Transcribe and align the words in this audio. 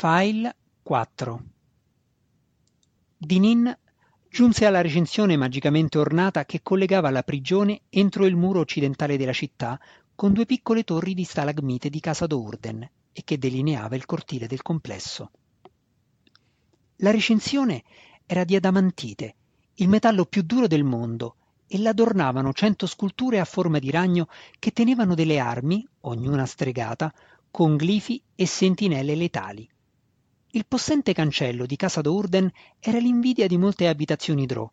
File 0.00 0.54
4 0.84 1.42
Dinin 3.16 3.76
giunse 4.30 4.64
alla 4.64 4.80
recinzione 4.80 5.36
magicamente 5.36 5.98
ornata 5.98 6.44
che 6.44 6.60
collegava 6.62 7.10
la 7.10 7.24
prigione 7.24 7.80
entro 7.88 8.24
il 8.24 8.36
muro 8.36 8.60
occidentale 8.60 9.16
della 9.16 9.32
città 9.32 9.76
con 10.14 10.32
due 10.32 10.46
piccole 10.46 10.84
torri 10.84 11.14
di 11.14 11.24
stalagmite 11.24 11.90
di 11.90 11.98
casa 11.98 12.28
d'Urden 12.28 12.88
e 13.12 13.22
che 13.24 13.38
delineava 13.38 13.96
il 13.96 14.06
cortile 14.06 14.46
del 14.46 14.62
complesso. 14.62 15.32
La 16.98 17.10
recinzione 17.10 17.82
era 18.24 18.44
di 18.44 18.54
adamantite, 18.54 19.34
il 19.74 19.88
metallo 19.88 20.26
più 20.26 20.42
duro 20.42 20.68
del 20.68 20.84
mondo, 20.84 21.34
e 21.66 21.76
l'adornavano 21.76 22.52
cento 22.52 22.86
sculture 22.86 23.40
a 23.40 23.44
forma 23.44 23.80
di 23.80 23.90
ragno 23.90 24.28
che 24.60 24.70
tenevano 24.70 25.16
delle 25.16 25.40
armi, 25.40 25.84
ognuna 26.02 26.46
stregata, 26.46 27.12
con 27.50 27.74
glifi 27.74 28.22
e 28.36 28.46
sentinelle 28.46 29.16
letali. 29.16 29.68
Il 30.52 30.64
possente 30.66 31.12
cancello 31.12 31.66
di 31.66 31.76
casa 31.76 32.00
d'Urden 32.00 32.50
era 32.80 32.98
l'invidia 32.98 33.46
di 33.46 33.58
molte 33.58 33.86
abitazioni 33.86 34.46
Drò, 34.46 34.70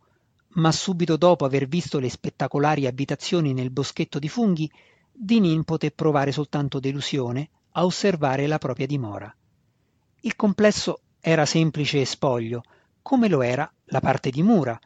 ma 0.54 0.72
subito 0.72 1.18
dopo 1.18 1.44
aver 1.44 1.68
visto 1.68 2.00
le 2.00 2.10
spettacolari 2.10 2.88
abitazioni 2.88 3.54
nel 3.54 3.72
boschetto 3.72 4.18
di 4.18 4.30
funghi, 4.30 4.72
Dinin 5.12 5.66
poté 5.66 5.92
provare 5.92 6.32
soltanto 6.32 6.80
delusione 6.80 7.50
a 7.72 7.84
osservare 7.84 8.48
la 8.48 8.58
propria 8.58 8.86
dimora. 8.86 9.36
Il 10.22 10.38
complesso 10.38 11.02
era 11.20 11.46
semplice 11.46 12.00
e 12.00 12.06
spoglio, 12.06 12.64
come 13.02 13.28
lo 13.28 13.42
era 13.42 13.70
la 13.86 14.00
parte 14.00 14.30
di 14.30 14.44
mura, 14.44 14.80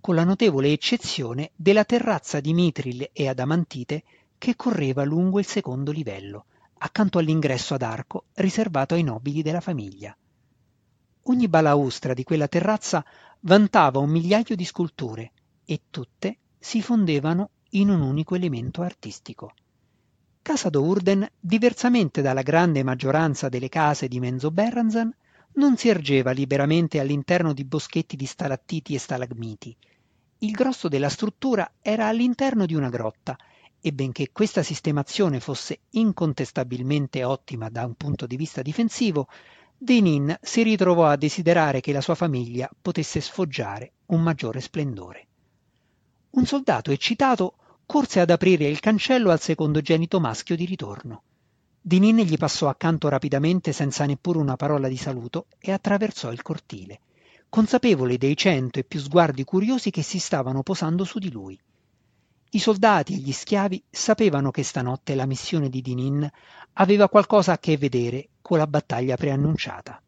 con 0.00 0.14
la 0.14 0.24
notevole 0.24 0.72
eccezione 0.72 1.50
della 1.54 1.84
terrazza 1.84 2.40
di 2.40 2.54
mitril 2.54 3.10
e 3.12 3.28
adamantite 3.28 4.04
che 4.38 4.56
correva 4.56 5.04
lungo 5.04 5.38
il 5.38 5.46
secondo 5.46 5.92
livello, 5.92 6.46
accanto 6.78 7.18
all'ingresso 7.18 7.74
ad 7.74 7.82
arco 7.82 8.24
riservato 8.36 8.94
ai 8.94 9.02
nobili 9.02 9.42
della 9.42 9.60
famiglia. 9.60 10.16
Ogni 11.24 11.48
balaustra 11.48 12.14
di 12.14 12.24
quella 12.24 12.48
terrazza 12.48 13.04
vantava 13.40 13.98
un 13.98 14.10
migliaio 14.10 14.56
di 14.56 14.64
sculture 14.64 15.32
e 15.64 15.82
tutte 15.90 16.38
si 16.58 16.82
fondevano 16.82 17.50
in 17.70 17.90
un 17.90 18.00
unico 18.00 18.34
elemento 18.34 18.82
artistico. 18.82 19.52
Casa 20.42 20.70
d'Urden, 20.70 21.28
diversamente 21.38 22.22
dalla 22.22 22.42
grande 22.42 22.82
maggioranza 22.82 23.48
delle 23.48 23.68
case 23.68 24.08
di 24.08 24.18
Menzoberranzan, 24.18 25.14
non 25.52 25.76
si 25.76 25.88
ergeva 25.88 26.30
liberamente 26.30 26.98
all'interno 26.98 27.52
di 27.52 27.64
boschetti 27.64 28.16
di 28.16 28.26
stalattiti 28.26 28.94
e 28.94 28.98
stalagmiti. 28.98 29.76
Il 30.38 30.52
grosso 30.52 30.88
della 30.88 31.10
struttura 31.10 31.70
era 31.82 32.06
all'interno 32.06 32.64
di 32.64 32.74
una 32.74 32.88
grotta 32.88 33.36
e 33.80 33.92
benché 33.92 34.30
questa 34.32 34.62
sistemazione 34.62 35.40
fosse 35.40 35.80
incontestabilmente 35.90 37.24
ottima 37.24 37.68
da 37.68 37.84
un 37.84 37.94
punto 37.94 38.26
di 38.26 38.36
vista 38.36 38.62
difensivo, 38.62 39.28
Denin 39.82 40.36
si 40.42 40.62
ritrovò 40.62 41.06
a 41.06 41.16
desiderare 41.16 41.80
che 41.80 41.92
la 41.92 42.02
sua 42.02 42.14
famiglia 42.14 42.68
potesse 42.82 43.18
sfoggiare 43.22 43.92
un 44.08 44.20
maggiore 44.20 44.60
splendore. 44.60 45.26
Un 46.32 46.44
soldato 46.44 46.90
eccitato 46.90 47.54
corse 47.86 48.20
ad 48.20 48.28
aprire 48.28 48.68
il 48.68 48.78
cancello 48.78 49.30
al 49.30 49.40
secondogenito 49.40 50.20
maschio 50.20 50.54
di 50.54 50.66
ritorno. 50.66 51.22
Dinin 51.80 52.18
gli 52.18 52.36
passò 52.36 52.68
accanto 52.68 53.08
rapidamente 53.08 53.72
senza 53.72 54.04
neppure 54.04 54.36
una 54.36 54.56
parola 54.56 54.86
di 54.86 54.98
saluto 54.98 55.46
e 55.58 55.72
attraversò 55.72 56.30
il 56.30 56.42
cortile, 56.42 57.00
consapevole 57.48 58.18
dei 58.18 58.36
cento 58.36 58.80
e 58.80 58.84
più 58.84 59.00
sguardi 59.00 59.44
curiosi 59.44 59.90
che 59.90 60.02
si 60.02 60.18
stavano 60.18 60.62
posando 60.62 61.04
su 61.04 61.18
di 61.18 61.30
lui. 61.30 61.58
I 62.52 62.58
soldati 62.58 63.14
e 63.14 63.18
gli 63.18 63.30
schiavi 63.30 63.80
sapevano 63.88 64.50
che 64.50 64.64
stanotte 64.64 65.14
la 65.14 65.24
missione 65.24 65.68
di 65.68 65.80
Dinin 65.80 66.28
aveva 66.72 67.08
qualcosa 67.08 67.52
a 67.52 67.58
che 67.58 67.76
vedere 67.76 68.30
con 68.42 68.58
la 68.58 68.66
battaglia 68.66 69.16
preannunciata. 69.16 70.02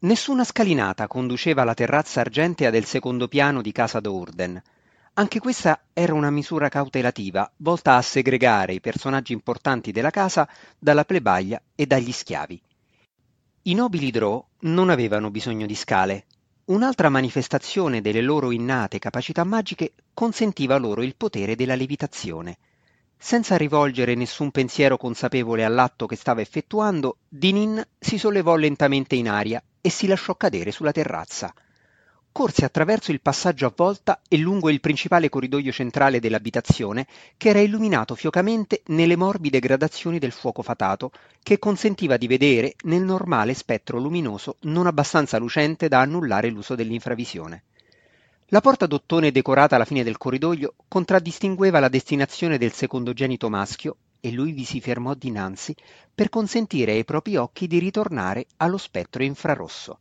Nessuna 0.00 0.44
scalinata 0.44 1.06
conduceva 1.06 1.62
alla 1.62 1.72
terrazza 1.72 2.20
argentea 2.20 2.68
del 2.68 2.84
secondo 2.84 3.28
piano 3.28 3.62
di 3.62 3.72
casa 3.72 3.98
d'Urden. 3.98 4.62
Anche 5.14 5.40
questa 5.40 5.80
era 5.94 6.12
una 6.12 6.30
misura 6.30 6.68
cautelativa 6.68 7.50
volta 7.56 7.96
a 7.96 8.02
segregare 8.02 8.74
i 8.74 8.80
personaggi 8.80 9.32
importanti 9.32 9.90
della 9.90 10.10
casa 10.10 10.46
dalla 10.78 11.06
plebaglia 11.06 11.60
e 11.74 11.86
dagli 11.86 12.12
schiavi. 12.12 12.60
I 13.62 13.74
nobili 13.74 14.10
Drò 14.10 14.46
non 14.60 14.90
avevano 14.90 15.30
bisogno 15.30 15.64
di 15.64 15.74
scale, 15.74 16.26
Un'altra 16.68 17.08
manifestazione 17.08 18.02
delle 18.02 18.20
loro 18.20 18.50
innate 18.50 18.98
capacità 18.98 19.42
magiche 19.42 19.94
consentiva 20.12 20.76
loro 20.76 21.02
il 21.02 21.16
potere 21.16 21.56
della 21.56 21.74
levitazione. 21.74 22.58
Senza 23.16 23.56
rivolgere 23.56 24.14
nessun 24.14 24.50
pensiero 24.50 24.98
consapevole 24.98 25.64
all'atto 25.64 26.04
che 26.04 26.14
stava 26.14 26.42
effettuando, 26.42 27.16
Dinin 27.26 27.82
si 27.98 28.18
sollevò 28.18 28.54
lentamente 28.56 29.14
in 29.14 29.30
aria 29.30 29.62
e 29.80 29.88
si 29.88 30.06
lasciò 30.06 30.34
cadere 30.34 30.70
sulla 30.70 30.92
terrazza 30.92 31.54
corse 32.32 32.64
attraverso 32.64 33.10
il 33.10 33.20
passaggio 33.20 33.66
a 33.66 33.72
volta 33.74 34.20
e 34.28 34.36
lungo 34.36 34.70
il 34.70 34.80
principale 34.80 35.28
corridoio 35.28 35.72
centrale 35.72 36.20
dell'abitazione, 36.20 37.06
che 37.36 37.48
era 37.48 37.60
illuminato 37.60 38.14
fiocamente 38.14 38.82
nelle 38.86 39.16
morbide 39.16 39.58
gradazioni 39.58 40.18
del 40.18 40.32
fuoco 40.32 40.62
fatato, 40.62 41.10
che 41.42 41.58
consentiva 41.58 42.16
di 42.16 42.26
vedere 42.26 42.74
nel 42.84 43.02
normale 43.02 43.54
spettro 43.54 43.98
luminoso 43.98 44.56
non 44.62 44.86
abbastanza 44.86 45.38
lucente 45.38 45.88
da 45.88 46.00
annullare 46.00 46.48
l'uso 46.50 46.74
dell'infravisione. 46.74 47.62
La 48.50 48.60
porta 48.60 48.86
d'ottone 48.86 49.30
decorata 49.30 49.74
alla 49.74 49.84
fine 49.84 50.02
del 50.02 50.16
corridoio 50.16 50.74
contraddistingueva 50.88 51.80
la 51.80 51.88
destinazione 51.88 52.56
del 52.56 52.72
secondogenito 52.72 53.50
maschio 53.50 53.96
e 54.20 54.30
lui 54.32 54.52
vi 54.52 54.64
si 54.64 54.80
fermò 54.80 55.14
dinanzi 55.14 55.74
per 56.14 56.28
consentire 56.28 56.92
ai 56.92 57.04
propri 57.04 57.36
occhi 57.36 57.66
di 57.66 57.78
ritornare 57.78 58.46
allo 58.56 58.78
spettro 58.78 59.22
infrarosso. 59.22 59.98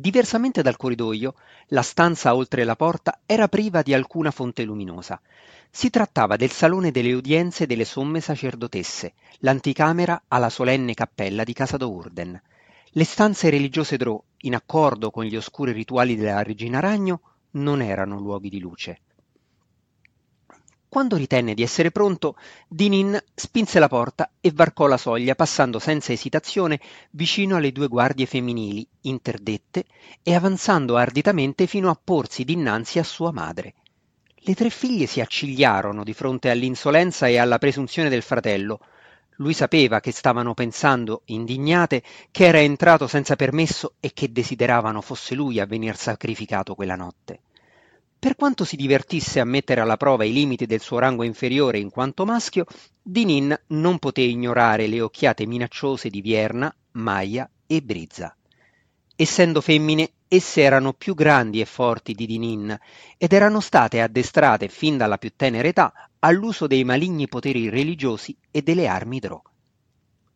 Diversamente 0.00 0.62
dal 0.62 0.78
corridoio, 0.78 1.34
la 1.68 1.82
stanza 1.82 2.34
oltre 2.34 2.64
la 2.64 2.74
porta 2.74 3.20
era 3.26 3.48
priva 3.48 3.82
di 3.82 3.92
alcuna 3.92 4.30
fonte 4.30 4.62
luminosa. 4.62 5.20
Si 5.70 5.90
trattava 5.90 6.36
del 6.36 6.50
salone 6.50 6.90
delle 6.90 7.12
udienze 7.12 7.66
delle 7.66 7.84
somme 7.84 8.22
sacerdotesse, 8.22 9.12
l'anticamera 9.40 10.22
alla 10.28 10.48
solenne 10.48 10.94
cappella 10.94 11.44
di 11.44 11.52
Casa 11.52 11.76
d'Urden. 11.76 12.40
Le 12.92 13.04
stanze 13.04 13.50
religiose 13.50 13.98
Drò, 13.98 14.18
in 14.38 14.54
accordo 14.54 15.10
con 15.10 15.24
gli 15.24 15.36
oscuri 15.36 15.72
rituali 15.72 16.16
della 16.16 16.42
regina 16.42 16.80
ragno, 16.80 17.20
non 17.52 17.82
erano 17.82 18.18
luoghi 18.18 18.48
di 18.48 18.58
luce. 18.58 19.00
Quando 20.90 21.14
ritenne 21.14 21.54
di 21.54 21.62
essere 21.62 21.92
pronto, 21.92 22.34
Dinin 22.66 23.16
spinse 23.32 23.78
la 23.78 23.86
porta 23.86 24.32
e 24.40 24.50
varcò 24.52 24.88
la 24.88 24.96
soglia 24.96 25.36
passando 25.36 25.78
senza 25.78 26.10
esitazione 26.10 26.80
vicino 27.10 27.54
alle 27.54 27.70
due 27.70 27.86
guardie 27.86 28.26
femminili, 28.26 28.84
interdette, 29.02 29.84
e 30.20 30.34
avanzando 30.34 30.96
arditamente 30.96 31.68
fino 31.68 31.90
a 31.90 32.00
porsi 32.02 32.42
dinanzi 32.42 32.98
a 32.98 33.04
sua 33.04 33.30
madre. 33.30 33.74
Le 34.34 34.54
tre 34.56 34.68
figlie 34.68 35.06
si 35.06 35.20
accigliarono 35.20 36.02
di 36.02 36.12
fronte 36.12 36.50
all'insolenza 36.50 37.28
e 37.28 37.38
alla 37.38 37.58
presunzione 37.58 38.08
del 38.08 38.22
fratello. 38.22 38.80
Lui 39.36 39.54
sapeva 39.54 40.00
che 40.00 40.10
stavano 40.10 40.54
pensando, 40.54 41.22
indignate, 41.26 42.02
che 42.32 42.46
era 42.46 42.58
entrato 42.58 43.06
senza 43.06 43.36
permesso 43.36 43.94
e 44.00 44.12
che 44.12 44.32
desideravano 44.32 45.00
fosse 45.02 45.36
lui 45.36 45.60
a 45.60 45.66
venir 45.66 45.94
sacrificato 45.94 46.74
quella 46.74 46.96
notte. 46.96 47.42
Per 48.20 48.36
quanto 48.36 48.66
si 48.66 48.76
divertisse 48.76 49.40
a 49.40 49.46
mettere 49.46 49.80
alla 49.80 49.96
prova 49.96 50.26
i 50.26 50.32
limiti 50.34 50.66
del 50.66 50.80
suo 50.80 50.98
rango 50.98 51.22
inferiore 51.22 51.78
in 51.78 51.88
quanto 51.88 52.26
maschio, 52.26 52.66
Dinin 53.00 53.58
non 53.68 53.98
poté 53.98 54.20
ignorare 54.20 54.86
le 54.88 55.00
occhiate 55.00 55.46
minacciose 55.46 56.10
di 56.10 56.20
Vierna, 56.20 56.70
Maia 56.92 57.50
e 57.66 57.80
Brizza. 57.80 58.36
Essendo 59.16 59.62
femmine, 59.62 60.10
esse 60.28 60.60
erano 60.60 60.92
più 60.92 61.14
grandi 61.14 61.62
e 61.62 61.64
forti 61.64 62.12
di 62.12 62.26
Dinin 62.26 62.78
ed 63.16 63.32
erano 63.32 63.60
state 63.60 64.02
addestrate 64.02 64.68
fin 64.68 64.98
dalla 64.98 65.16
più 65.16 65.32
tenera 65.34 65.66
età 65.66 66.10
all'uso 66.18 66.66
dei 66.66 66.84
maligni 66.84 67.26
poteri 67.26 67.70
religiosi 67.70 68.36
e 68.50 68.60
delle 68.60 68.86
armi 68.86 69.18
Drò. 69.18 69.40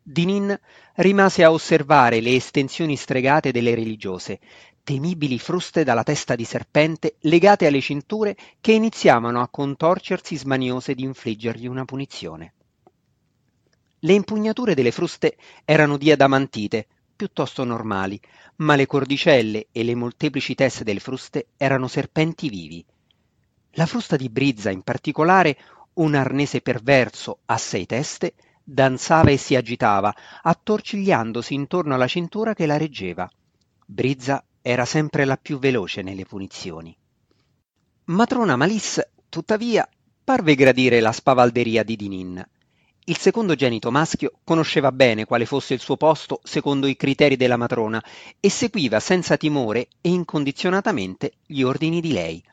Dinin 0.01 0.59
rimase 0.95 1.43
a 1.43 1.51
osservare 1.51 2.19
le 2.19 2.33
estensioni 2.33 2.95
stregate 2.95 3.51
delle 3.51 3.75
religiose, 3.75 4.39
temibili 4.85 5.39
fruste 5.39 5.83
dalla 5.83 6.03
testa 6.03 6.35
di 6.35 6.45
serpente 6.45 7.15
legate 7.21 7.65
alle 7.65 7.81
cinture 7.81 8.37
che 8.61 8.71
iniziavano 8.71 9.41
a 9.41 9.49
contorcersi 9.49 10.37
smaniose 10.37 10.93
di 10.93 11.01
infliggergli 11.01 11.65
una 11.65 11.85
punizione. 11.85 12.53
Le 13.99 14.13
impugnature 14.13 14.75
delle 14.75 14.91
fruste 14.91 15.37
erano 15.65 15.97
di 15.97 16.11
adamantite, 16.11 16.85
piuttosto 17.15 17.63
normali, 17.63 18.21
ma 18.57 18.75
le 18.75 18.85
cordicelle 18.85 19.67
e 19.71 19.83
le 19.83 19.95
molteplici 19.95 20.53
teste 20.53 20.83
delle 20.83 20.99
fruste 20.99 21.47
erano 21.57 21.87
serpenti 21.87 22.47
vivi. 22.47 22.85
La 23.71 23.87
frusta 23.87 24.15
di 24.15 24.29
Brizza, 24.29 24.69
in 24.69 24.83
particolare, 24.83 25.57
un 25.93 26.13
arnese 26.13 26.61
perverso 26.61 27.39
a 27.45 27.57
sei 27.57 27.87
teste, 27.87 28.35
danzava 28.63 29.31
e 29.31 29.37
si 29.37 29.55
agitava, 29.55 30.13
attorcigliandosi 30.43 31.55
intorno 31.55 31.95
alla 31.95 32.07
cintura 32.07 32.53
che 32.53 32.67
la 32.67 32.77
reggeva. 32.77 33.27
Brizza 33.83 34.45
era 34.67 34.83
sempre 34.83 35.25
la 35.25 35.37
più 35.37 35.59
veloce 35.59 36.01
nelle 36.01 36.25
punizioni. 36.25 36.97
Matrona 38.05 38.55
Malisse, 38.55 39.11
tuttavia, 39.29 39.87
parve 40.23 40.55
gradire 40.55 40.99
la 41.01 41.11
spavalderia 41.11 41.83
di 41.83 41.95
Dinin. 41.95 42.43
Il 43.03 43.15
secondogenito 43.15 43.91
maschio 43.91 44.39
conosceva 44.43 44.91
bene 44.91 45.25
quale 45.25 45.45
fosse 45.45 45.75
il 45.75 45.79
suo 45.79 45.97
posto 45.97 46.39
secondo 46.43 46.87
i 46.87 46.95
criteri 46.95 47.35
della 47.35 47.57
matrona 47.57 48.03
e 48.39 48.49
seguiva 48.49 48.99
senza 48.99 49.37
timore 49.37 49.87
e 50.01 50.09
incondizionatamente 50.09 51.33
gli 51.45 51.61
ordini 51.61 52.01
di 52.01 52.11
lei. 52.11 52.43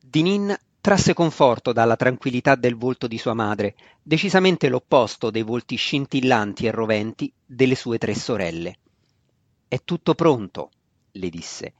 Dinin 0.00 0.52
trasse 0.80 1.14
conforto 1.14 1.72
dalla 1.72 1.94
tranquillità 1.94 2.56
del 2.56 2.74
volto 2.74 3.06
di 3.06 3.18
sua 3.18 3.34
madre, 3.34 3.76
decisamente 4.02 4.68
l'opposto 4.68 5.30
dei 5.30 5.42
volti 5.42 5.76
scintillanti 5.76 6.66
e 6.66 6.72
roventi 6.72 7.32
delle 7.46 7.76
sue 7.76 7.98
tre 7.98 8.16
sorelle. 8.16 8.78
È 9.68 9.78
tutto 9.84 10.16
pronto, 10.16 10.70
le 11.12 11.28
disse. 11.30 11.74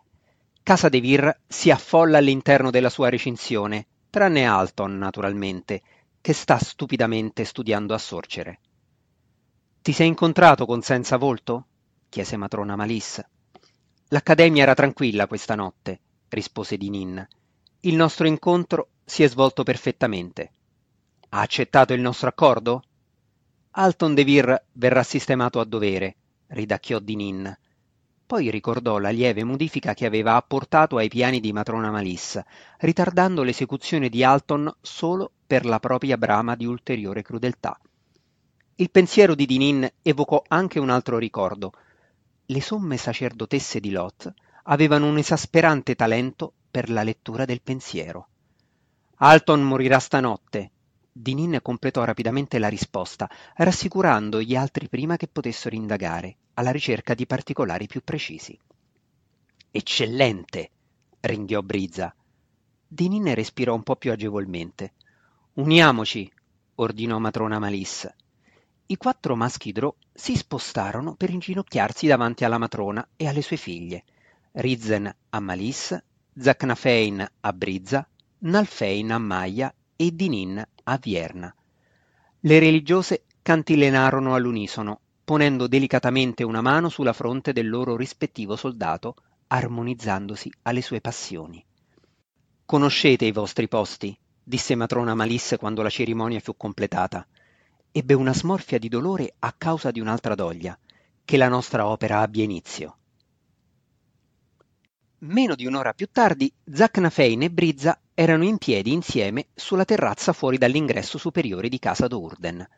Casa 0.62 0.88
De 0.88 1.00
Vir 1.00 1.40
si 1.46 1.70
affolla 1.70 2.18
all'interno 2.18 2.70
della 2.70 2.90
sua 2.90 3.08
recinzione, 3.08 3.86
tranne 4.10 4.46
Alton, 4.46 4.98
naturalmente, 4.98 5.82
che 6.20 6.32
sta 6.32 6.58
stupidamente 6.58 7.44
studiando 7.44 7.94
a 7.94 7.98
sorcere. 7.98 8.60
Ti 9.82 9.92
sei 9.92 10.08
incontrato 10.08 10.66
con 10.66 10.82
Senza 10.82 11.16
Volto? 11.16 11.66
chiese 12.08 12.36
matrona 12.36 12.76
Malissa. 12.76 13.28
L'accademia 14.08 14.62
era 14.62 14.74
tranquilla 14.74 15.26
questa 15.26 15.54
notte, 15.54 16.00
rispose 16.28 16.76
Dinin. 16.76 17.26
Il 17.80 17.94
nostro 17.94 18.26
incontro 18.26 18.88
si 19.04 19.22
è 19.22 19.28
svolto 19.28 19.62
perfettamente. 19.62 20.52
Ha 21.30 21.40
accettato 21.40 21.94
il 21.94 22.00
nostro 22.00 22.28
accordo? 22.28 22.82
Alton 23.72 24.14
De 24.14 24.24
Vir 24.24 24.64
verrà 24.72 25.02
sistemato 25.02 25.60
a 25.60 25.64
dovere, 25.64 26.16
ridacchiò 26.48 26.98
Dinin. 26.98 27.56
Poi 28.30 28.48
ricordò 28.48 28.98
la 28.98 29.10
lieve 29.10 29.42
modifica 29.42 29.92
che 29.92 30.06
aveva 30.06 30.36
apportato 30.36 30.98
ai 30.98 31.08
piani 31.08 31.40
di 31.40 31.52
matrona 31.52 31.90
Malissa, 31.90 32.46
ritardando 32.78 33.42
l'esecuzione 33.42 34.08
di 34.08 34.22
Alton 34.22 34.72
solo 34.80 35.32
per 35.44 35.64
la 35.64 35.80
propria 35.80 36.16
brama 36.16 36.54
di 36.54 36.64
ulteriore 36.64 37.22
crudeltà. 37.22 37.76
Il 38.76 38.88
pensiero 38.92 39.34
di 39.34 39.46
Dinin 39.46 39.94
evocò 40.00 40.44
anche 40.46 40.78
un 40.78 40.90
altro 40.90 41.18
ricordo. 41.18 41.72
Le 42.46 42.60
somme 42.60 42.96
sacerdotesse 42.96 43.80
di 43.80 43.90
Lot 43.90 44.32
avevano 44.62 45.08
un 45.08 45.18
esasperante 45.18 45.96
talento 45.96 46.52
per 46.70 46.88
la 46.88 47.02
lettura 47.02 47.44
del 47.44 47.62
pensiero. 47.62 48.28
Alton 49.16 49.60
morirà 49.60 49.98
stanotte. 49.98 50.70
Dinin 51.12 51.58
completò 51.60 52.04
rapidamente 52.04 52.58
la 52.58 52.68
risposta, 52.68 53.28
rassicurando 53.56 54.40
gli 54.40 54.54
altri 54.54 54.88
prima 54.88 55.16
che 55.16 55.26
potessero 55.26 55.74
indagare, 55.74 56.36
alla 56.54 56.70
ricerca 56.70 57.14
di 57.14 57.26
particolari 57.26 57.86
più 57.88 58.02
precisi. 58.04 58.56
Eccellente! 59.72 60.70
ringhiò 61.20 61.62
Brizza. 61.62 62.14
Dinin 62.86 63.34
respirò 63.34 63.74
un 63.74 63.82
po' 63.82 63.96
più 63.96 64.12
agevolmente. 64.12 64.92
Uniamoci, 65.54 66.30
ordinò 66.76 67.18
matrona 67.18 67.58
Malissa. 67.58 68.14
I 68.86 68.96
quattro 68.96 69.36
maschi 69.36 69.72
Drò 69.72 69.94
si 70.12 70.36
spostarono 70.36 71.14
per 71.14 71.30
inginocchiarsi 71.30 72.06
davanti 72.06 72.44
alla 72.44 72.58
matrona 72.58 73.06
e 73.16 73.26
alle 73.26 73.42
sue 73.42 73.56
figlie. 73.56 74.04
Rizzen 74.52 75.12
a 75.30 75.40
Malissa, 75.40 76.02
Zacnafein 76.36 77.28
a 77.40 77.52
Brizza, 77.52 78.08
Nalfein 78.38 79.12
a 79.12 79.18
Maia 79.18 79.74
e 80.00 80.14
Dinin 80.14 80.66
a 80.84 80.96
Vierna. 80.96 81.54
Le 82.40 82.58
religiose 82.58 83.24
cantilenarono 83.42 84.34
all'unisono, 84.34 84.98
ponendo 85.22 85.66
delicatamente 85.66 86.42
una 86.42 86.62
mano 86.62 86.88
sulla 86.88 87.12
fronte 87.12 87.52
del 87.52 87.68
loro 87.68 87.98
rispettivo 87.98 88.56
soldato, 88.56 89.16
armonizzandosi 89.48 90.50
alle 90.62 90.80
sue 90.80 91.02
passioni. 91.02 91.62
Conoscete 92.64 93.26
i 93.26 93.32
vostri 93.32 93.68
posti, 93.68 94.18
disse 94.42 94.74
matrona 94.74 95.14
Malisse 95.14 95.58
quando 95.58 95.82
la 95.82 95.90
cerimonia 95.90 96.40
fu 96.40 96.56
completata. 96.56 97.26
Ebbe 97.92 98.14
una 98.14 98.32
smorfia 98.32 98.78
di 98.78 98.88
dolore 98.88 99.34
a 99.40 99.52
causa 99.52 99.90
di 99.90 100.00
un'altra 100.00 100.34
doglia. 100.34 100.78
Che 101.22 101.36
la 101.36 101.48
nostra 101.48 101.86
opera 101.86 102.20
abbia 102.20 102.42
inizio. 102.42 102.96
Meno 105.18 105.54
di 105.54 105.66
un'ora 105.66 105.92
più 105.92 106.08
tardi, 106.10 106.50
Zacnafein 106.72 107.42
e 107.42 107.50
Brizza 107.50 108.00
erano 108.20 108.44
in 108.44 108.58
piedi 108.58 108.92
insieme 108.92 109.46
sulla 109.54 109.86
terrazza 109.86 110.34
fuori 110.34 110.58
dall'ingresso 110.58 111.16
superiore 111.16 111.70
di 111.70 111.78
casa 111.78 112.06
d'Urden. 112.06 112.68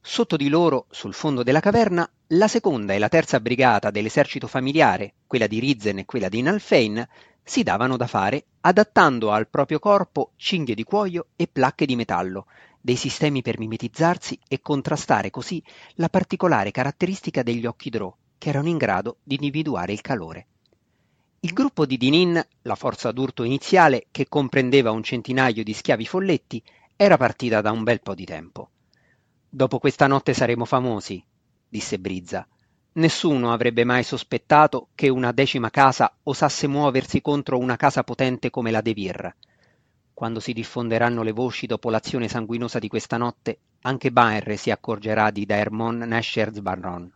Sotto 0.00 0.36
di 0.36 0.48
loro, 0.48 0.86
sul 0.90 1.14
fondo 1.14 1.44
della 1.44 1.60
caverna, 1.60 2.10
la 2.30 2.48
seconda 2.48 2.92
e 2.92 2.98
la 2.98 3.08
terza 3.08 3.38
brigata 3.38 3.92
dell'esercito 3.92 4.48
familiare, 4.48 5.14
quella 5.28 5.46
di 5.46 5.60
Rizzen 5.60 5.98
e 5.98 6.06
quella 6.06 6.28
di 6.28 6.42
Nalfein, 6.42 7.06
si 7.40 7.62
davano 7.62 7.96
da 7.96 8.08
fare 8.08 8.46
adattando 8.62 9.30
al 9.30 9.46
proprio 9.46 9.78
corpo 9.78 10.32
cinghie 10.34 10.74
di 10.74 10.82
cuoio 10.82 11.28
e 11.36 11.46
placche 11.46 11.86
di 11.86 11.94
metallo, 11.94 12.46
dei 12.80 12.96
sistemi 12.96 13.42
per 13.42 13.60
mimetizzarsi 13.60 14.40
e 14.48 14.60
contrastare 14.60 15.30
così 15.30 15.62
la 15.94 16.08
particolare 16.08 16.72
caratteristica 16.72 17.44
degli 17.44 17.64
occhi 17.64 17.90
drò, 17.90 18.12
che 18.36 18.48
erano 18.48 18.66
in 18.66 18.76
grado 18.76 19.18
di 19.22 19.36
individuare 19.36 19.92
il 19.92 20.00
calore. 20.00 20.46
Il 21.42 21.54
gruppo 21.54 21.86
di 21.86 21.96
Dinin, 21.96 22.38
la 22.62 22.74
forza 22.74 23.12
d'urto 23.12 23.44
iniziale, 23.44 24.08
che 24.10 24.28
comprendeva 24.28 24.90
un 24.90 25.02
centinaio 25.02 25.64
di 25.64 25.72
schiavi 25.72 26.04
folletti, 26.04 26.62
era 26.94 27.16
partita 27.16 27.62
da 27.62 27.70
un 27.70 27.82
bel 27.82 28.02
po' 28.02 28.14
di 28.14 28.26
tempo. 28.26 28.68
Dopo 29.48 29.78
questa 29.78 30.06
notte 30.06 30.34
saremo 30.34 30.66
famosi, 30.66 31.24
disse 31.66 31.98
Brizza, 31.98 32.46
Nessuno 32.92 33.54
avrebbe 33.54 33.84
mai 33.84 34.02
sospettato 34.02 34.88
che 34.94 35.08
una 35.08 35.32
decima 35.32 35.70
casa 35.70 36.14
osasse 36.24 36.66
muoversi 36.66 37.22
contro 37.22 37.56
una 37.56 37.76
casa 37.76 38.04
potente 38.04 38.50
come 38.50 38.70
la 38.70 38.82
De 38.82 38.92
Vir. 38.92 39.34
Quando 40.12 40.40
si 40.40 40.52
diffonderanno 40.52 41.22
le 41.22 41.32
voci 41.32 41.64
dopo 41.66 41.88
l'azione 41.88 42.28
sanguinosa 42.28 42.78
di 42.78 42.88
questa 42.88 43.16
notte, 43.16 43.60
anche 43.80 44.12
Baer 44.12 44.58
si 44.58 44.70
accorgerà 44.70 45.30
di 45.30 45.46
Daermon 45.46 46.00
Nesher 46.00 46.50
Barron. 46.60 47.10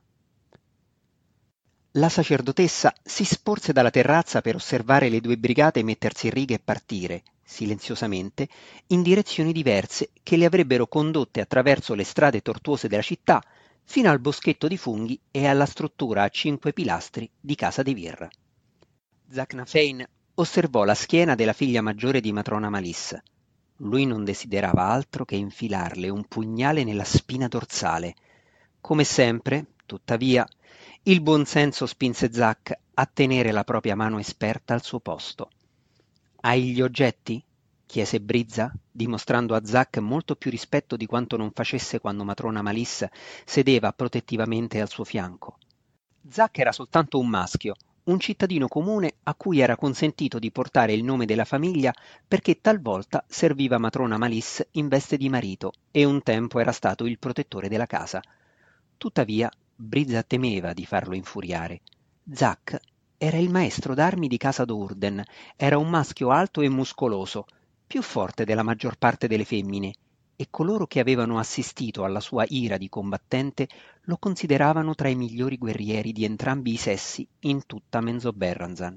La 1.97 2.09
sacerdotessa 2.09 2.93
si 3.05 3.25
sporse 3.25 3.73
dalla 3.73 3.91
terrazza 3.91 4.41
per 4.41 4.57
osservare 4.57 5.09
le 5.09 5.21
due 5.21 5.37
brigate 5.37 5.85
mettersi 5.85 6.27
in 6.27 6.33
riga 6.33 6.57
e 6.57 6.59
partire, 6.59 7.23
silenziosamente, 7.45 8.49
in 8.89 9.01
direzioni 9.01 9.53
diverse 9.53 10.11
che 10.25 10.37
le 10.37 10.45
avrebbero 10.45 10.89
condotte 10.89 11.41
attraverso 11.41 11.95
le 11.95 12.03
strade 12.03 12.41
tortuose 12.41 12.89
della 12.89 13.01
città 13.01 13.41
fino 13.85 14.11
al 14.11 14.19
boschetto 14.19 14.67
di 14.67 14.77
funghi 14.77 15.21
e 15.31 15.47
alla 15.47 15.67
struttura 15.67 16.25
a 16.25 16.29
cinque 16.31 16.73
pilastri 16.73 17.31
di 17.39 17.55
casa 17.55 17.85
De 17.85 17.95
Vir. 17.95 18.29
Zacnafein 19.31 20.05
osservò 20.35 20.83
la 20.83 20.97
schiena 20.97 21.37
della 21.37 21.53
figlia 21.53 21.81
maggiore 21.81 22.21
di 22.21 22.33
matrona 22.33 22.71
Malissa. 22.71 23.23
Lui 23.77 24.05
non 24.05 24.25
desiderava 24.25 24.83
altro 24.89 25.25
che 25.25 25.37
infilarle 25.37 26.09
un 26.09 26.25
pugnale 26.27 26.83
nella 26.83 27.05
spina 27.05 27.47
dorsale. 27.47 28.17
Come 28.81 29.05
sempre, 29.05 29.67
tuttavia, 29.87 30.47
il 31.05 31.21
buon 31.21 31.45
senso 31.45 31.87
spinse 31.87 32.33
Zac 32.33 32.79
a 32.95 33.07
tenere 33.07 33.51
la 33.53 33.65
propria 33.65 33.95
mano 33.95 34.19
esperta 34.19 34.75
al 34.75 34.83
suo 34.83 35.01
posto. 35.01 35.51
Hai 36.41 36.73
gli 36.73 36.81
oggetti? 36.81 37.43
chiese 37.87 38.21
Brizza, 38.21 38.73
dimostrando 38.91 39.55
a 39.55 39.65
Zac 39.65 39.99
molto 39.99 40.35
più 40.35 40.51
rispetto 40.51 40.97
di 40.97 41.07
quanto 41.07 41.37
non 41.37 41.53
facesse 41.53 42.01
quando 42.01 42.25
matrona 42.25 42.63
Malissa 42.63 43.11
sedeva 43.45 43.93
protettivamente 43.93 44.81
al 44.81 44.89
suo 44.89 45.05
fianco. 45.05 45.59
Zac 46.29 46.59
era 46.59 46.73
soltanto 46.73 47.19
un 47.19 47.29
maschio, 47.29 47.75
un 48.05 48.19
cittadino 48.19 48.69
comune 48.69 49.15
a 49.23 49.35
cui 49.35 49.61
era 49.61 49.77
consentito 49.77 50.39
di 50.39 50.51
portare 50.51 50.93
il 50.93 51.05
nome 51.05 51.25
della 51.25 51.45
famiglia 51.45 51.95
perché 52.27 52.61
talvolta 52.61 53.25
serviva 53.29 53.79
matrona 53.79 54.19
Malisse 54.19 54.69
in 54.73 54.89
veste 54.89 55.17
di 55.17 55.29
marito 55.29 55.73
e 55.91 56.05
un 56.05 56.23
tempo 56.23 56.59
era 56.59 56.73
stato 56.73 57.07
il 57.07 57.19
protettore 57.19 57.69
della 57.69 57.87
casa. 57.87 58.21
Tuttavia, 58.97 59.51
Brizza 59.77 60.23
temeva 60.23 60.73
di 60.73 60.87
farlo 60.87 61.15
infuriare. 61.15 61.81
Zac 62.33 62.79
era 63.19 63.39
il 63.39 63.51
maestro 63.51 63.95
d'armi 63.95 64.29
di 64.29 64.37
casa 64.37 64.65
d'Urden, 64.65 65.23
era 65.57 65.79
un 65.79 65.89
maschio 65.89 66.31
alto 66.31 66.61
e 66.61 66.69
muscoloso, 66.69 67.47
più 67.87 68.01
forte 68.01 68.45
della 68.45 68.63
maggior 68.63 68.97
parte 68.97 69.27
delle 69.27 69.45
femmine, 69.45 69.93
e 70.37 70.47
coloro 70.51 70.87
che 70.87 71.01
avevano 71.01 71.39
assistito 71.39 72.05
alla 72.05 72.21
sua 72.21 72.45
ira 72.49 72.77
di 72.77 72.89
combattente 72.89 73.69
lo 74.03 74.17
consideravano 74.17 74.95
tra 74.95 75.09
i 75.09 75.15
migliori 75.15 75.59
guerrieri 75.59 76.13
di 76.13 76.25
entrambi 76.25 76.73
i 76.73 76.77
sessi 76.77 77.27
in 77.41 77.67
tutta 77.67 78.01
Menzoberranzan. 78.01 78.97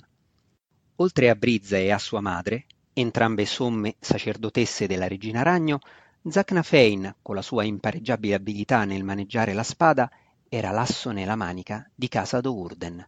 Oltre 0.97 1.29
a 1.29 1.35
Brizza 1.35 1.77
e 1.77 1.91
a 1.91 1.99
sua 1.99 2.21
madre, 2.21 2.65
entrambe 2.93 3.45
somme 3.45 3.95
sacerdotesse 3.99 4.87
della 4.87 5.07
regina 5.07 5.41
ragno, 5.41 5.79
Zacnafein, 6.27 7.15
con 7.21 7.35
la 7.35 7.41
sua 7.41 7.63
impareggiabile 7.63 8.33
abilità 8.33 8.83
nel 8.83 9.03
maneggiare 9.03 9.53
la 9.53 9.63
spada, 9.63 10.09
era 10.49 10.71
l'asso 10.71 11.11
nella 11.11 11.35
manica 11.35 11.89
di 11.93 12.07
casa 12.07 12.41
d'Urden. 12.41 13.07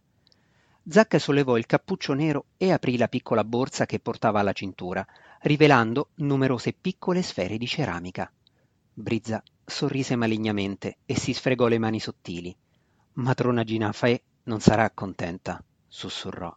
Zac 0.88 1.20
sollevò 1.20 1.56
il 1.56 1.66
cappuccio 1.66 2.14
nero 2.14 2.46
e 2.56 2.72
aprì 2.72 2.96
la 2.96 3.08
piccola 3.08 3.44
borsa 3.44 3.86
che 3.86 4.00
portava 4.00 4.40
alla 4.40 4.52
cintura, 4.52 5.06
rivelando 5.42 6.10
numerose 6.16 6.72
piccole 6.72 7.22
sfere 7.22 7.58
di 7.58 7.66
ceramica. 7.66 8.30
Brizza 8.92 9.42
sorrise 9.64 10.16
malignamente 10.16 10.98
e 11.06 11.16
si 11.16 11.32
sfregò 11.32 11.66
le 11.66 11.78
mani 11.78 12.00
sottili. 12.00 12.54
Matrona 13.14 13.64
Ginafae 13.64 14.22
non 14.44 14.60
sarà 14.60 14.90
contenta, 14.90 15.62
sussurrò. 15.86 16.54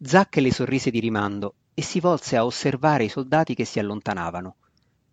Zac 0.00 0.36
le 0.36 0.52
sorrise 0.52 0.90
di 0.90 1.00
rimando 1.00 1.54
e 1.74 1.82
si 1.82 2.00
volse 2.00 2.36
a 2.36 2.44
osservare 2.44 3.04
i 3.04 3.08
soldati 3.08 3.54
che 3.54 3.64
si 3.64 3.78
allontanavano. 3.78 4.56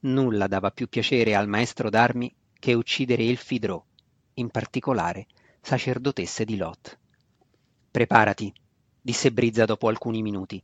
Nulla 0.02 0.48
dava 0.48 0.72
più 0.72 0.88
piacere 0.88 1.36
al 1.36 1.48
maestro 1.48 1.90
d'armi 1.90 2.34
che 2.60 2.74
uccidere 2.74 3.24
Elfi 3.24 3.60
Drò, 3.60 3.84
in 4.36 4.50
particolare 4.50 5.28
sacerdotesse 5.62 6.46
di 6.46 6.58
Lot. 6.58 6.98
Preparati, 7.92 8.54
disse 9.02 9.32
Brizza 9.32 9.66
dopo 9.66 9.88
alcuni 9.88 10.22
minuti. 10.22 10.62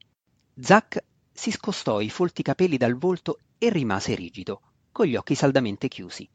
Zack 0.59 1.03
si 1.31 1.51
scostò 1.51 2.01
i 2.01 2.09
folti 2.09 2.41
capelli 2.41 2.77
dal 2.77 2.97
volto 2.97 3.39
e 3.57 3.69
rimase 3.69 4.15
rigido, 4.15 4.61
con 4.91 5.05
gli 5.05 5.15
occhi 5.15 5.35
saldamente 5.35 5.87
chiusi. 5.87 6.27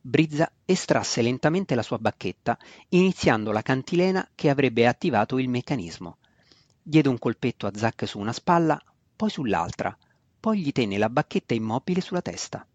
Brizza 0.00 0.50
estrasse 0.64 1.22
lentamente 1.22 1.74
la 1.74 1.82
sua 1.82 1.98
bacchetta, 1.98 2.58
iniziando 2.90 3.52
la 3.52 3.62
cantilena 3.62 4.28
che 4.34 4.48
avrebbe 4.48 4.86
attivato 4.86 5.38
il 5.38 5.48
meccanismo. 5.48 6.18
Diede 6.82 7.08
un 7.08 7.18
colpetto 7.18 7.66
a 7.66 7.72
Zack 7.74 8.08
su 8.08 8.18
una 8.18 8.32
spalla, 8.32 8.80
poi 9.14 9.30
sull'altra, 9.30 9.96
poi 10.40 10.60
gli 10.60 10.72
tenne 10.72 10.98
la 10.98 11.10
bacchetta 11.10 11.54
immobile 11.54 12.00
sulla 12.00 12.22
testa. 12.22 12.66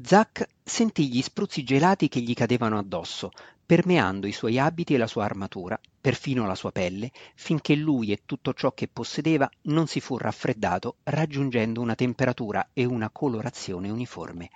Zack 0.00 0.46
sentì 0.62 1.08
gli 1.08 1.20
spruzzi 1.20 1.64
gelati 1.64 2.06
che 2.06 2.20
gli 2.20 2.32
cadevano 2.32 2.78
addosso, 2.78 3.32
permeando 3.66 4.28
i 4.28 4.32
suoi 4.32 4.56
abiti 4.56 4.94
e 4.94 4.96
la 4.96 5.08
sua 5.08 5.24
armatura, 5.24 5.78
perfino 6.00 6.46
la 6.46 6.54
sua 6.54 6.70
pelle, 6.70 7.10
finché 7.34 7.74
lui 7.74 8.12
e 8.12 8.20
tutto 8.24 8.54
ciò 8.54 8.72
che 8.74 8.86
possedeva 8.86 9.50
non 9.62 9.88
si 9.88 10.00
fu 10.00 10.16
raffreddato, 10.16 10.98
raggiungendo 11.02 11.80
una 11.80 11.96
temperatura 11.96 12.70
e 12.72 12.84
una 12.84 13.10
colorazione 13.10 13.90
uniforme. 13.90 14.50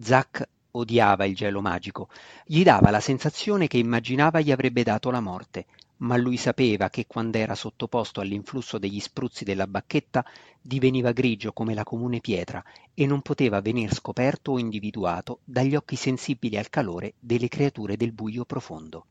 Zack 0.00 0.48
odiava 0.70 1.24
il 1.24 1.34
gelo 1.34 1.60
magico, 1.60 2.08
gli 2.44 2.62
dava 2.62 2.90
la 2.90 3.00
sensazione 3.00 3.66
che 3.66 3.78
immaginava 3.78 4.38
gli 4.40 4.52
avrebbe 4.52 4.84
dato 4.84 5.10
la 5.10 5.20
morte, 5.20 5.66
ma 5.98 6.16
lui 6.16 6.36
sapeva 6.36 6.90
che 6.90 7.06
quand'era 7.06 7.54
sottoposto 7.54 8.20
all'influsso 8.20 8.78
degli 8.78 9.00
spruzzi 9.00 9.44
della 9.44 9.66
bacchetta 9.66 10.24
diveniva 10.60 11.12
grigio 11.12 11.52
come 11.52 11.74
la 11.74 11.84
comune 11.84 12.20
pietra 12.20 12.62
e 12.94 13.06
non 13.06 13.22
poteva 13.22 13.60
venir 13.60 13.92
scoperto 13.92 14.52
o 14.52 14.58
individuato 14.58 15.40
dagli 15.44 15.74
occhi 15.74 15.96
sensibili 15.96 16.56
al 16.56 16.68
calore 16.68 17.14
delle 17.18 17.48
creature 17.48 17.96
del 17.96 18.12
buio 18.12 18.44
profondo. 18.44 19.06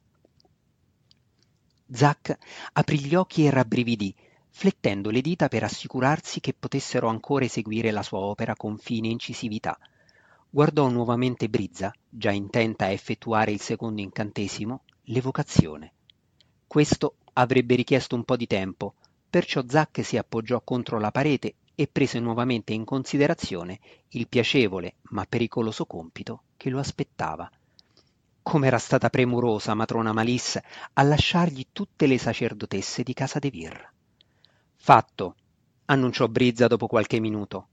Zack 1.89 2.37
aprì 2.73 2.99
gli 2.99 3.15
occhi 3.15 3.45
e 3.45 3.49
rabbrividì, 3.49 4.13
flettendo 4.49 5.09
le 5.09 5.21
dita 5.21 5.47
per 5.47 5.63
assicurarsi 5.63 6.39
che 6.41 6.53
potessero 6.53 7.07
ancora 7.07 7.45
eseguire 7.45 7.91
la 7.91 8.03
sua 8.03 8.19
opera 8.19 8.55
con 8.55 8.77
fine 8.77 9.07
incisività. 9.07 9.77
Guardò 10.49 10.89
nuovamente 10.89 11.49
Brizza, 11.49 11.93
già 12.09 12.31
intenta 12.31 12.85
a 12.85 12.91
effettuare 12.91 13.51
il 13.51 13.61
secondo 13.61 14.01
incantesimo, 14.01 14.83
l'evocazione. 15.03 15.93
Questo 16.67 17.15
avrebbe 17.33 17.75
richiesto 17.75 18.15
un 18.15 18.25
po' 18.25 18.35
di 18.35 18.45
tempo, 18.45 18.95
perciò 19.29 19.63
Zack 19.65 20.03
si 20.03 20.17
appoggiò 20.17 20.61
contro 20.61 20.99
la 20.99 21.11
parete 21.11 21.55
e 21.75 21.87
prese 21.87 22.19
nuovamente 22.19 22.73
in 22.73 22.83
considerazione 22.83 23.79
il 24.09 24.27
piacevole 24.27 24.95
ma 25.09 25.25
pericoloso 25.25 25.85
compito 25.85 26.41
che 26.57 26.69
lo 26.69 26.79
aspettava. 26.79 27.49
Com'era 28.41 28.79
stata 28.79 29.09
premurosa 29.09 29.75
matrona 29.75 30.11
Malisse 30.11 30.63
a 30.93 31.03
lasciargli 31.03 31.67
tutte 31.71 32.05
le 32.05 32.17
sacerdotesse 32.17 33.03
di 33.03 33.13
casa 33.13 33.39
De 33.39 33.49
Vir. 33.49 33.91
Fatto, 34.75 35.35
annunciò 35.85 36.27
Brizza 36.27 36.67
dopo 36.67 36.87
qualche 36.87 37.19
minuto. 37.19 37.67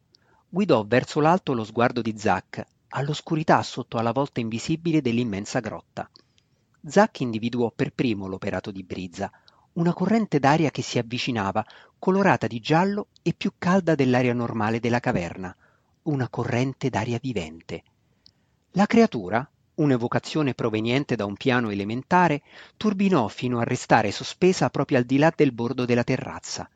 Guidò 0.49 0.85
verso 0.87 1.21
l'alto 1.21 1.53
lo 1.53 1.65
sguardo 1.65 2.01
di 2.01 2.17
Zack, 2.17 2.65
all'oscurità 2.91 3.63
sotto 3.63 3.99
alla 3.99 4.13
volta 4.13 4.39
invisibile 4.39 5.01
dell'immensa 5.01 5.59
grotta. 5.59 6.09
Zack 6.87 7.21
individuò 7.21 7.73
per 7.75 7.93
primo 7.93 8.27
l'operato 8.27 8.71
di 8.71 8.83
Brizza, 8.83 9.31
una 9.75 9.95
corrente 9.95 10.39
d'aria 10.39 10.71
che 10.71 10.83
si 10.83 10.99
avvicinava, 10.99 11.65
colorata 11.99 12.47
di 12.47 12.61
giallo 12.61 13.09
e 13.23 13.33
più 13.33 13.53
calda 13.57 13.95
dell'aria 13.95 14.35
normale 14.35 14.81
della 14.81 15.01
caverna, 15.01 15.55
una 16.03 16.29
corrente 16.29 16.91
d'aria 16.91 17.19
vivente. 17.21 17.83
La 18.73 18.87
creatura, 18.87 19.49
un'evocazione 19.77 20.53
proveniente 20.53 21.17
da 21.17 21.25
un 21.25 21.37
piano 21.37 21.71
elementare, 21.71 22.43
turbinò 22.77 23.29
fino 23.29 23.59
a 23.59 23.65
restare 23.65 24.13
sospesa 24.13 24.69
proprio 24.69 24.99
al 24.99 25.05
di 25.05 25.17
là 25.17 25.33
del 25.35 25.53
bordo 25.53 25.87
della 25.87 26.05
terrazza, 26.05 26.69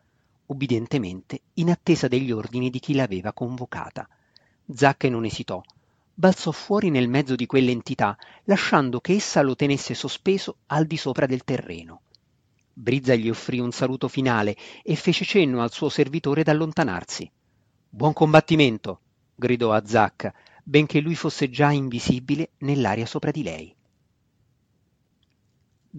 ubbidientemente 0.47 1.41
in 1.55 1.71
attesa 1.71 2.09
degli 2.09 2.33
ordini 2.33 2.71
di 2.71 2.79
chi 2.81 2.95
l'aveva 2.95 3.35
convocata. 3.35 4.09
Zack 4.73 5.05
non 5.05 5.25
esitò, 5.27 5.63
balzò 6.19 6.51
fuori 6.51 6.91
nel 6.91 7.09
mezzo 7.09 7.37
di 7.37 7.47
quell'entità, 7.47 8.19
lasciando 8.45 9.01
che 9.01 9.13
essa 9.13 9.41
lo 9.41 9.55
tenesse 9.55 9.95
sospeso 9.95 10.57
al 10.67 10.85
di 10.85 10.97
sopra 10.97 11.27
del 11.27 11.45
terreno. 11.45 12.01
Brizza 12.73 13.15
gli 13.15 13.31
offrì 13.31 13.61
un 13.61 13.71
saluto 13.71 14.09
finale 14.09 14.57
e 14.83 14.97
fece 14.97 15.25
cenno 15.25 15.63
al 15.63 15.71
suo 15.71 15.89
servitore 15.89 16.43
d'allontanarsi. 16.43 17.31
Buon 17.89 18.13
combattimento! 18.15 19.01
gridò 19.33 19.71
a 19.71 19.87
Zack, 19.87 20.33
benché 20.65 20.99
lui 20.99 21.15
fosse 21.15 21.51
già 21.51 21.71
invisibile 21.71 22.51
nell'aria 22.59 23.07
sopra 23.07 23.31
di 23.31 23.45
lei. 23.45 23.73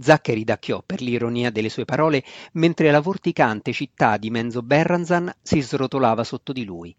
Zack 0.02 0.28
ridacchiò 0.28 0.84
per 0.86 1.02
l'ironia 1.02 1.50
delle 1.50 1.70
sue 1.70 1.86
parole 1.86 2.26
mentre 2.54 2.92
la 2.92 3.00
vorticante 3.00 3.72
città 3.72 4.18
di 4.18 4.30
Menzo 4.30 4.64
Berranzan 4.64 5.34
si 5.42 5.62
srotolava 5.62 6.26
sotto 6.26 6.52
di 6.52 6.66
lui. 6.66 6.94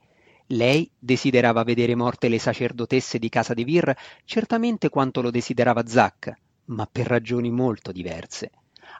Lei 0.52 0.90
desiderava 0.98 1.62
vedere 1.62 1.94
morte 1.94 2.28
le 2.28 2.40
sacerdotesse 2.40 3.20
di 3.20 3.28
casa 3.28 3.54
di 3.54 3.62
Vir 3.62 3.94
certamente 4.24 4.88
quanto 4.88 5.20
lo 5.20 5.30
desiderava 5.30 5.86
Zack, 5.86 6.32
ma 6.66 6.88
per 6.90 7.06
ragioni 7.06 7.50
molto 7.50 7.92
diverse. 7.92 8.50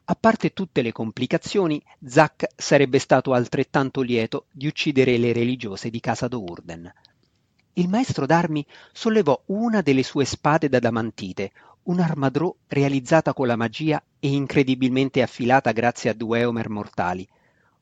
A 0.04 0.14
parte 0.14 0.52
tutte 0.52 0.80
le 0.80 0.92
complicazioni, 0.92 1.83
Zack 2.04 2.47
sarebbe 2.54 3.00
stato 3.00 3.33
altrettanto 3.33 4.00
lieto 4.00 4.47
di 4.52 4.69
uccidere 4.69 5.19
le 5.19 5.33
religiose 5.33 5.90
di 5.90 5.99
casa 5.99 6.28
Dourden. 6.28 6.92
Il 7.73 7.88
maestro 7.88 8.26
d'armi 8.26 8.64
sollevò 8.92 9.42
una 9.47 9.80
delle 9.80 10.04
sue 10.04 10.25
spade 10.25 10.69
d'adamantite, 10.69 11.50
un'armadrò 11.85 12.54
realizzata 12.69 13.35
con 13.35 13.49
la 13.49 13.57
magia 13.57 14.00
e 14.21 14.28
incredibilmente 14.28 15.21
affilata 15.21 15.73
grazie 15.73 16.11
a 16.11 16.14
due 16.14 16.38
eomer 16.38 16.69
mortali. 16.69 17.26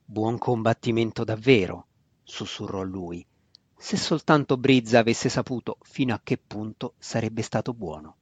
Buon 0.02 0.38
combattimento 0.38 1.22
davvero, 1.22 1.87
sussurrò 2.22 2.82
lui. 2.82 3.26
Se 3.80 3.97
soltanto 3.97 4.56
Brizza 4.56 4.99
avesse 4.99 5.28
saputo 5.28 5.78
fino 5.82 6.12
a 6.12 6.20
che 6.23 6.37
punto 6.37 6.94
sarebbe 6.99 7.42
stato 7.42 7.73
buono. 7.73 8.16